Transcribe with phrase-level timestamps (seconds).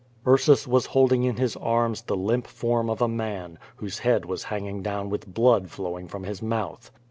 [0.25, 4.45] Ursus was holding in his arms the limp form of a man, whose head was
[4.45, 6.89] hanging down with blood flowing from his mouth.